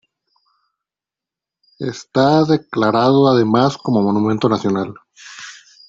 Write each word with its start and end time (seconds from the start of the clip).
Está 1.77 2.43
declarado 2.45 3.27
además 3.27 3.77
como 3.77 4.01
Monumento 4.01 4.49
Nacional. 4.49 4.95